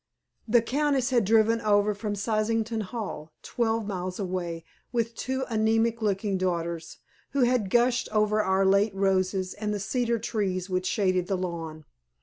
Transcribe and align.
The 0.47 0.63
Countess 0.63 1.11
had 1.11 1.25
driven 1.25 1.61
over 1.61 1.93
from 1.93 2.15
Sysington 2.15 2.81
Hall, 2.81 3.31
twelve 3.43 3.85
miles 3.85 4.17
away, 4.17 4.63
with 4.91 5.13
two 5.13 5.43
anæmic 5.43 6.01
looking 6.01 6.39
daughters, 6.39 6.97
who 7.33 7.41
had 7.41 7.69
gushed 7.69 8.09
over 8.11 8.41
our 8.41 8.65
late 8.65 8.95
roses 8.95 9.53
and 9.53 9.71
the 9.71 9.79
cedar 9.79 10.17
trees 10.17 10.71
which 10.71 10.87
shaded 10.87 11.27
the 11.27 11.37
lawn. 11.37 11.85